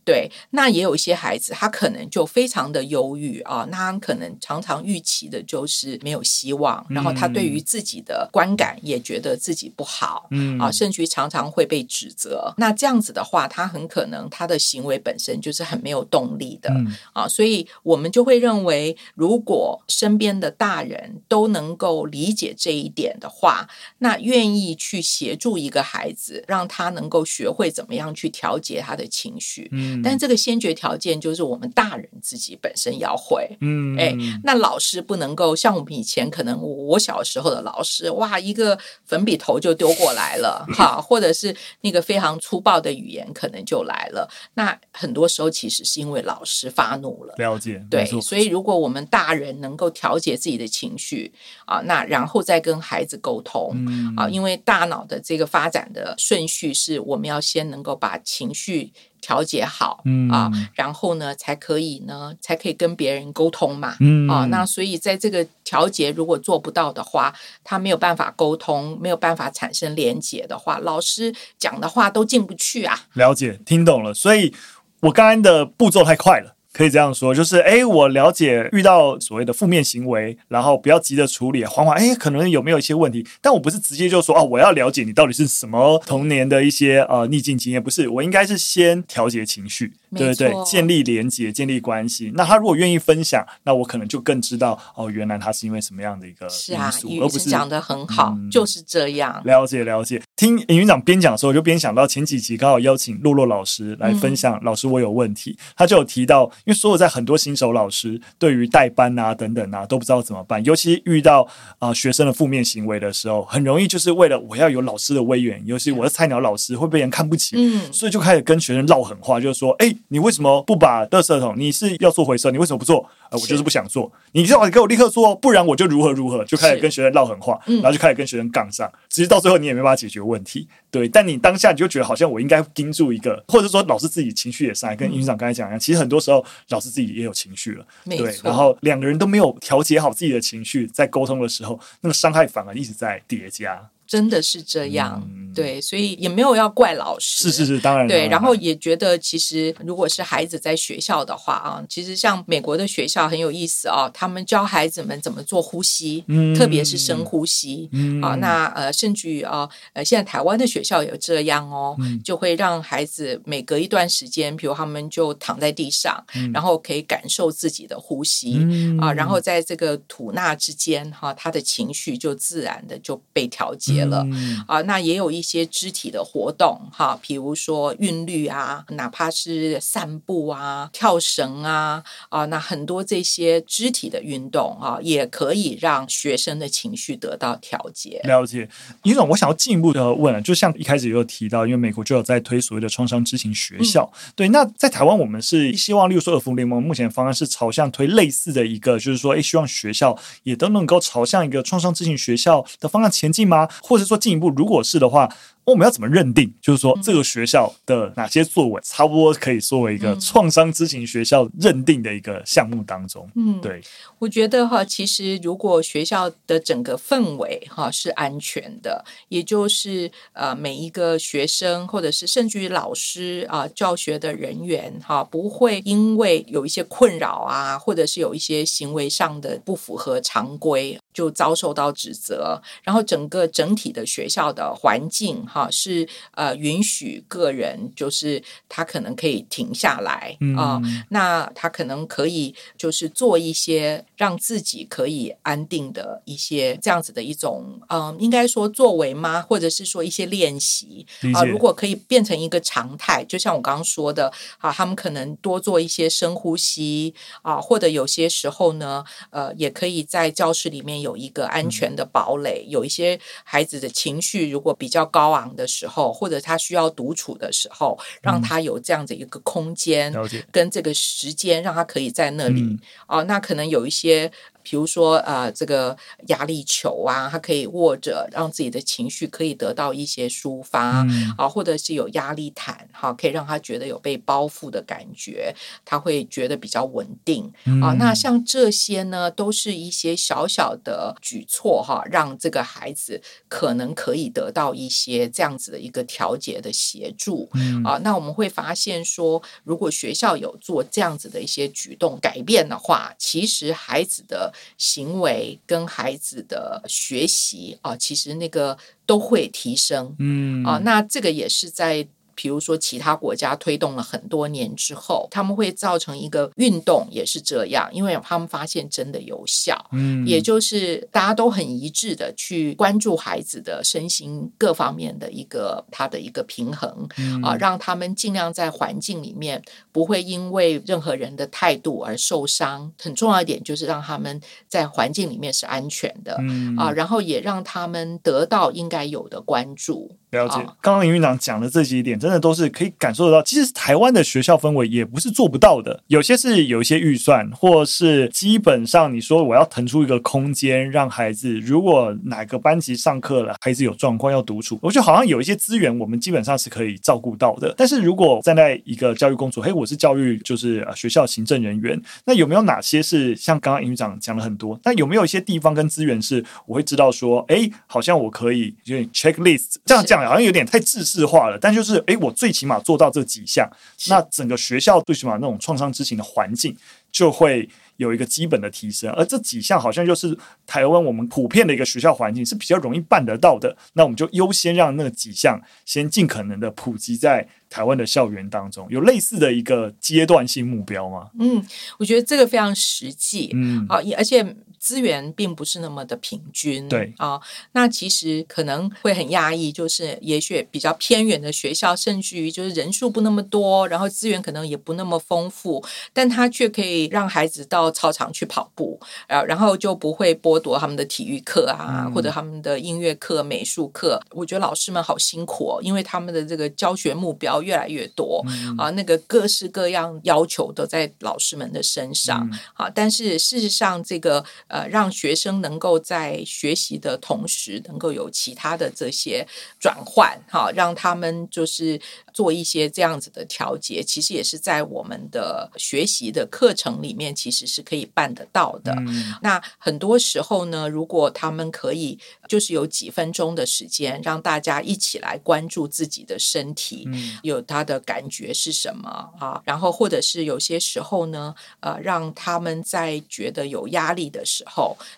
[0.07, 12.53] 对，那也有一些孩子，他可能就非常的忧郁啊，那他可能常常预期的就是没有希望，然后他对于自己的观感也觉得自己不好，嗯啊，甚至于常常会被指责。
[12.55, 23.67] 那这样子的话，他很可能他的行为本身就是很没有动力的，嗯、啊，所以我们就会认为，如果身边的大人都能够理解这一点的话，
[23.97, 29.96] 那愿意去协助一个孩子，让他能够学会怎么样去调节他的情绪，嗯。
[30.03, 44.29] 但这个先决条件就是我们大人自己本身要会，嗯，哎，那老师不能够像我们以前可能我小时候的老师，哇，一个粉笔头就丢过来了， 哈，或者是那个非常粗暴的语言可能就来了。
[44.55, 51.31] 那很多时候其实是因为老师发怒了，了解，对，所以如果我们大人能够调节自己的情绪
[51.65, 53.73] 啊，那然后再跟孩子沟通
[54.15, 58.91] 啊，因为大脑的这个发展的顺序是我们要先能够把情绪。
[59.21, 73.05] 调节好，嗯啊，然后呢，才可以呢，才可以跟别人沟通嘛，嗯啊，那所以在这个调节如果做不到的话，他没有办法沟通，没有办法产生连结的话，老师讲的话都进不去啊。
[73.13, 74.53] 了解，听懂了，所以
[75.01, 76.56] 我刚刚的步骤太快了。
[76.73, 83.25] 可以这样说，就是哎，我了解遇到所谓的负面行为，然后不要急着处理，缓缓，哎，可能有没有一些问题？
[83.41, 92.31] 但我不是直接就说哦，我要了解你到底是什么童年的一些呃逆境经验，不是，我应该是先调节情绪，对对对，建立连接，建立关系。
[92.35, 99.41] 那他如果愿意分享，那我可能就更知道哦，原来他是因为什么样的一个因素，是啊，而不是讲的很好，嗯、就是这样。
[99.45, 100.21] 了解了解。
[100.35, 111.43] 听尹院长边讲的时候，我就边想到前几集刚好邀请洛洛老师来分享，老师我有问题，嗯、他就有提到，因为所有在很多新手老师对于代班啊等等啊都不知道怎么办，尤其遇到
[111.79, 121.55] 啊、呃、学生的负面行为的时候，很容易就是为了我要有老师的威严，尤其我是菜鸟老师会被人看不起，嗯，所以就开始跟学生唠狠话，就是说，哎，你为什么不把垃圾桶？
[121.57, 123.09] 你是要做回收，你为什么不做？
[123.29, 131.07] 呃，我就是不想做，你最好给我立刻做，不然我就如何如何，就开始跟学生唠狠话，然后就开始跟学生杠上，其实到最后你也没办法解决问题，对。
[131.07, 138.35] 但你当下你就觉得好像我应该盯住一个，或者说老师自己情绪也上来，跟营长刚才讲一样，其实很多时候老师自己也有情绪了，对。
[138.43, 143.89] 然后两个人都没有调节好自己的情绪，在沟通的时候，那个伤害反而一直在叠加。
[144.07, 148.27] 真的是这样，嗯、对，所以也没有要怪老师，是是是，当然对。
[148.29, 158.35] 然后也觉得，其实如果是孩子在学校的话啊，其实像美国的学校很有意思啊，他们教孩子们怎么做呼吸，嗯、特别是深呼吸、嗯、啊。
[158.35, 173.96] 那呃，甚至于啊，呃，现在台湾的学校有这样哦，嗯、就会让孩子每隔一段时间，比如他们就躺在地上，嗯、然后可以感受自己的呼吸、嗯、啊，然后在这个吐纳之间哈、啊，他的情绪就自然的就被调节。
[174.05, 188.21] 了、嗯、啊，那也有一些肢体的活动哈，比如说韵律啊，哪怕是散步啊、跳绳啊啊，那很多这些肢体的运动啊，也可以让学生的情绪得到调节。
[188.23, 188.69] 了解，
[189.03, 203.67] 尹总，我想要进一步的问，就像一开始也有提到，因为美国就有在推所谓的创伤知情学校，嗯、对，那在台湾我们是希望，例如说儿福联盟目前方案是朝向推类似的一个，就是说，哎，希望学校也都能够朝向一个创伤知情学校的方向前进吗？
[203.87, 205.29] 或者说进一步，如果是的话。
[205.67, 206.53] 我们要怎么认定？
[206.61, 213.29] 就是说，这个学校的哪些作为，差不多可以作为一个创伤知情学校认定的一个项目当中。
[213.35, 213.81] 嗯，对，
[214.17, 235.45] 我觉得哈，其实如果学校的整个氛围哈是安全的，也就是呃每一个学生或者是甚至于老师啊教学的人员哈不会因为有一些困扰啊，或者是有一些行为上的不符合常规就遭受到指责，然后整个整体的学校的环境。
[235.57, 249.41] 啊，是呃，允许个人，就是他可能可以停下来啊，嗯、那他可能可以就是做一些让自己可以安定的一些这样子的一种，嗯，应该说作为吗？
[249.41, 265.46] 或者是说一些练习啊，如果可以变成一个常态，就像我刚刚说的啊，他们可能多做一些深呼吸啊，或者有些时候呢，呃，也可以在教室里面有一个安全的堡垒，嗯、有一些孩子的情绪如果比较高昂。
[265.55, 270.13] 的时候，或者他需要独处的时候，让他有这样的一个空间，
[270.51, 272.77] 跟这个时间，让他可以在那里。
[273.07, 274.31] 哦，那可能有一些。
[274.69, 275.95] 比如说，呃，这个
[276.25, 285.53] 压力球啊，他可以握着，让自己的情绪可以得到一些抒发，嗯、啊，或者是有压力毯，哈、啊，可以让他觉得有被包覆的感觉，
[285.85, 287.95] 他会觉得比较稳定，嗯、啊。
[287.99, 297.99] 那像这些呢，都是一些小小的举措，哈、啊，让这个孩子可能可以得到一些这样子的一个调节的协助，嗯、啊。
[298.03, 304.53] 那我们会发现说，如果学校有做这样子的一些举动改变的话，其实孩子的。
[304.77, 312.07] 行为跟孩子的学习啊，其实那个都会提升，嗯啊，那这个也是在。
[312.37, 319.75] 比如说，其他国家推动了很多年之后，他们会造成一个运动，也是这样，因为他们发现真的有效。
[319.91, 329.59] 嗯，也就是大家都很一致的去关注孩子的身心各方面的一个他的一个平衡，嗯，啊，让他们尽量在环境里面
[329.91, 332.93] 不会因为任何人的态度而受伤。
[333.01, 340.11] 很重要一点就是让他们在环境里面是安全的，嗯，啊，然后也让他们得到应该有的关注。
[340.31, 343.41] 了解，刚刚营运长讲的这几点，真的都是可以感受得到。
[343.43, 357.73] 其实台湾的学校氛围也不是做不到的，有些是有一些预算，或是基本上你说我要腾出一个空间，让孩子如果哪个班级上课了，孩子有状况要独处，我觉得好像有一些资源，我们基本上是可以照顾到的。
[357.77, 364.77] 但是如果站在一个教育工作，嘿，我是教育就是学校行政人员，那有没有哪些是像刚刚营运长讲了很多？
[364.83, 370.16] 那有没有一些地方跟资源是我会知道说，哎，好像我可以有点 checklist 这样讲。
[370.25, 373.69] 好像有点太制式化了，但就是哎，我最起码做到这几项，
[374.07, 376.75] 那整个学校最起码那种创伤知情的环境
[377.11, 379.11] 就会有一个基本的提升。
[379.11, 391.27] 而这几项好像就是台湾我们普遍的一个学校环境是比较容易办得到的，那我们就优先让那几项先尽可能的普及在台湾的校园当中，有类似的一个阶段性目标吗？
[391.39, 391.65] 嗯，
[391.97, 394.55] 我觉得这个非常实际，嗯，啊，而且。
[394.87, 396.87] 资源并不是那么的平均。
[396.87, 397.37] 对啊，
[397.73, 405.83] 那其实可能会很压抑，就是也许比较偏远的学校，甚至于就是人数不那么多，然后资源可能也不那么丰富，
[406.13, 414.21] 但他却可以让孩子到操场去跑步，啊，然后就不会剥夺他们的体育课啊，嗯、或者他们的音乐课、美术课。
[414.31, 422.89] 我觉得老师们好辛苦哦，因为他们的这个教学目标越来越多、嗯、啊，那个各式各样要求都在老师们的身上、嗯、啊。
[422.89, 429.47] 但是事实上，这个呃，让学生能够在学习的同时，能够有其他的这些
[429.79, 431.99] 转换，哈、啊，让他们就是
[432.33, 438.93] 做一些这样子的调节，其实也是在我们的学习的课程里面，其实是可以办得到的。
[439.07, 442.19] 嗯、那很多时候呢，如果他们可以，
[442.49, 449.09] 就是有几分钟的时间，让大家一起来关注自己的身体，嗯、有他的感觉是什么
[449.39, 449.61] 啊？
[449.63, 454.66] 然后或者是有些时候呢，呃，让他们在觉得有压力的时候，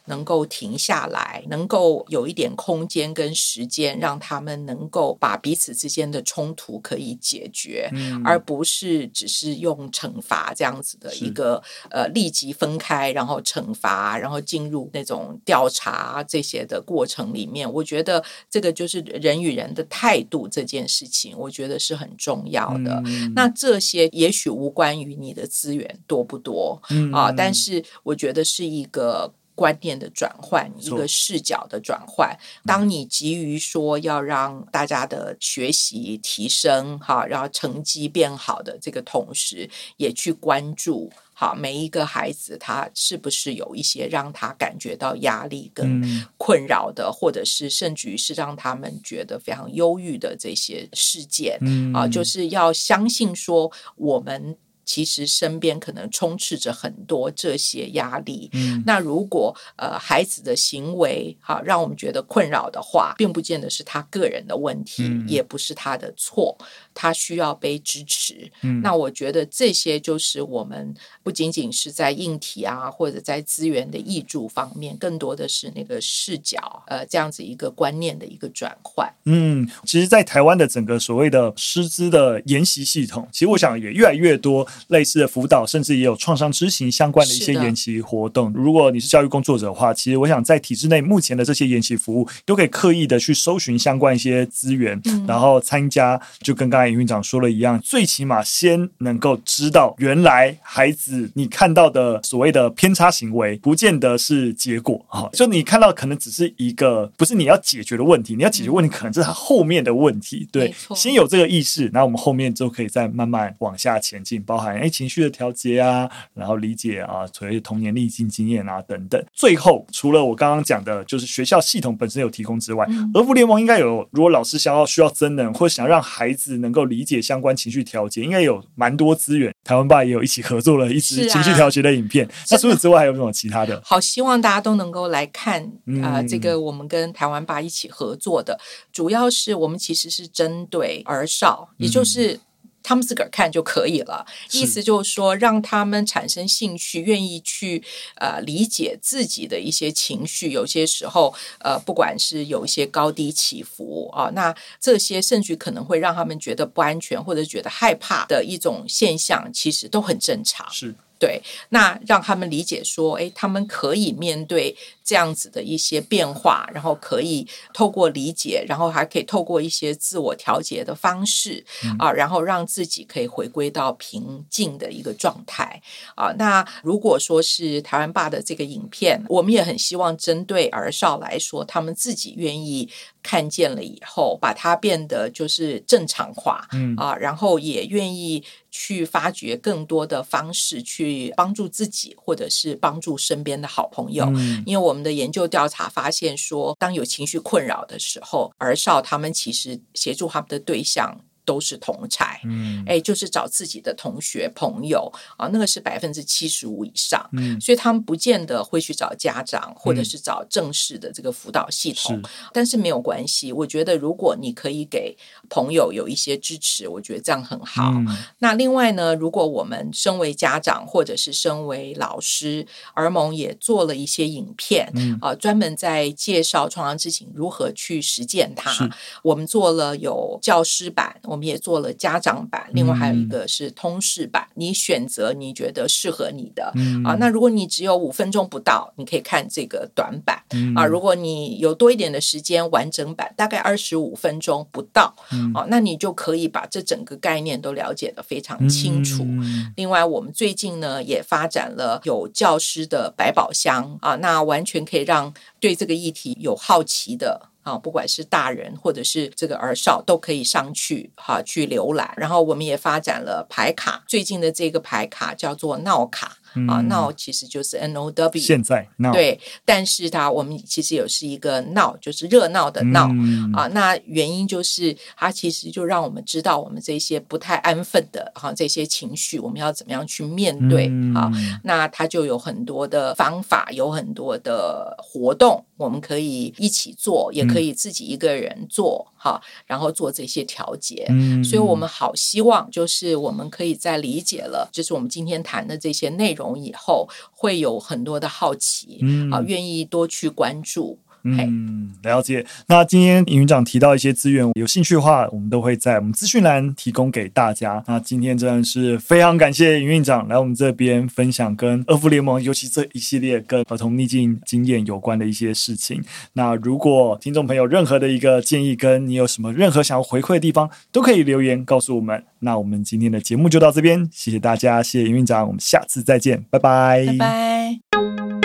[0.06, 17.72] 能够停下来，能够有一点空间跟时间，让他们能够把彼此之间的冲突可以解决，嗯、而不是只是用惩罚这样子的一个呃立即分开，然后惩罚，然后进入那种调查这些的过程里面。
[17.72, 23.02] 我觉得这个就是人与人的态度这件事情，我觉得是很重要的。
[23.06, 29.34] 嗯、那这些也许无关于你的资源多不多、嗯、啊，但是我觉得是一个。
[29.60, 32.34] 观念的转换，一个视角的转换。
[32.64, 46.02] 当你急于说要让大家的学习提升，哈，然后成绩变好的这个同时，也去关注，好，每一个孩子他是不是有一些让他感觉到压力跟
[46.38, 54.58] 困扰的，嗯、或者是甚至于是让他们觉得非常忧郁的这些事件，嗯、啊，就是要相信说我们。
[54.90, 58.50] 其实身边可能充斥着很多这些压力。
[58.54, 66.58] 嗯，那如果呃孩子的行为哈让我们觉得困扰的话，并不见得是他个人的问题，嗯、也不是他的错。
[67.02, 70.94] 他需要被支持，嗯，那我觉得这些就是我们
[71.24, 79.10] 不仅仅是在硬体啊，或者在资源的挹注方面，更多的是那个视角，呃，这样子一个观念的一个转换。
[79.24, 88.52] 嗯，其实，在台湾的整个所谓的师资的研习系统，其实我想也越来越多类似的辅导，甚至也有创伤知情相关的一些研习活动。
[88.52, 96.89] 如果你是教育工作者的话，其实我想在体制内目前的这些研习服务，都可以刻意的去搜寻相关一些资源，嗯、然后参加，就跟刚才。
[96.90, 105.30] 营运长说了一样，最起码先能够知道，原来孩子你看到的所谓的偏差行为，不见得是结果啊。
[105.34, 110.48] 就你看到可能只是一个，不是你要解决的问题，你要解决问题可能是他后面的问题。
[110.52, 119.24] 对，先有这个意识，然后我们后面就可以再慢慢往下前进，包含哎情绪的调节啊，然后理解啊，所谓童年历尽经验啊等等。
[119.34, 126.86] 最后，除了我刚刚讲的，就是学校系统本身有提供之外，儿福联盟应该有，如果老师想要需要增能，或者想让孩子能够。
[126.90, 129.54] 理解相关情绪调节，应该有蛮多资源。
[129.64, 132.26] 台湾爸也有一起合作了一支情绪调节的影片。
[132.26, 133.80] 啊、那除此之外，还有没有其他的？
[133.86, 138.60] 好，希望大家都能够来看啊、这个我们跟台湾爸一起合作的，
[138.92, 142.40] 主要是我们其实是针对儿少，也就是。
[142.80, 147.84] 嗯他们自个儿看就可以了，意思就是说，让他们产生兴趣，愿意去
[148.16, 150.52] 呃理解自己的一些情绪。
[150.52, 160.68] 有些时候，呃，不管是有一些高低起伏啊，那这些甚至可能会让他们觉得不安全或者觉得害怕的一种现象，其实都很正常。
[160.72, 160.96] 是。
[161.20, 175.82] 对，那让他们理解说，哎，他们可以面对这样子的一些变化，然后可以透过理解，然后还可以透过一些自我调节的方式、嗯、啊，然后让自己可以回归到平静的一个状态
[176.16, 176.32] 啊。
[176.38, 182.88] 那如果说是台湾爸的这个影片，我们也很希望针对儿少来说，他们自己愿意
[183.22, 188.44] 看见了以后，把它变得就是正常化，嗯啊，然后也愿意。
[188.72, 194.26] 去发掘更多的方式，去帮助自己，或者是帮助身边的好朋友。
[194.36, 201.20] 嗯，因为我们的研究调查发现说，当有情绪困扰的时候，儿少他们其实协助他们的对象。
[201.50, 212.24] 都是同才，嗯，哎，就是找自己的同学朋友啊，那个是百分之七十五以上，嗯，所以他们不见得会去找家长或者是找正式的这个辅导系统，嗯，
[212.54, 213.52] 但是没有关系。
[213.52, 215.18] 我觉得如果你可以给
[215.50, 217.94] 朋友有一些支持，我觉得这样很好。
[217.96, 218.06] 嗯，
[218.38, 228.88] 那另外呢，如果我们身为家长或者是身为老师，儿盟也做了一些影片，嗯，啊，专门在介绍创伤之情如何去实践它。
[229.24, 231.39] 我们做了有教师版，我。
[231.40, 237.16] 们也做了家长版，另外还有一个是通识版，嗯、你选择你觉得适合你的、嗯、啊。
[237.20, 240.86] 那如果你只有五分钟不到，你可以看这个短版、嗯、啊。
[240.86, 249.24] 如果你有多一点的时间，完整版大概二十五分钟不到、嗯、啊，那你就可以把这整个概念都了解得非常清楚。
[249.24, 257.49] 嗯、另外，我们最近呢也发展了有教师的百宝箱啊，那完全可以让对这个议题有好奇的。
[257.64, 262.14] 啊，不管是大人或者是这个儿少，都可以上去哈去浏览。
[262.18, 266.39] 然后我们也发展了牌卡，最近的这个牌卡叫做闹卡。
[266.68, 273.68] 啊，闹其实就是 N O W，现在闹对，但是它我们其实也是一个闹，就是热闹的闹、嗯、啊。
[273.68, 281.32] 那原因就是它其实就让我们知道我们这些不太安分的哈、啊、这些情绪，我们要怎么样去面对、嗯、啊？
[281.64, 291.06] 那它就有很多的方法，有很多的活动，我们可以一起做，也可以自己一个人做哈、然后做这些调节。
[291.10, 296.39] 嗯，所以我们好希望就是我们可以在理解了，就是我们今天谈的这些内容。
[296.40, 300.98] 容以后会有很多的好奇，嗯、啊，愿意多去关注。
[301.24, 302.46] 嗯，了解。
[302.68, 307.84] 那今天营运长提到一些资源，有兴趣的话，我们都会在我们资讯栏提供给大家。
[307.88, 316.02] 那今天真的是非常感谢营运长来我们这边分享跟二福联盟，尤其这一系列跟儿童逆境经验有关的一些事情。
[316.34, 322.24] 那如果听众朋友任何的一个建议，跟你有什么任何想要回馈的地方，都可以留言告诉我们。
[322.40, 328.39] 那我们今天的节目就到这边，谢谢大家，谢谢营运长，我们下次再见，拜拜，拜拜。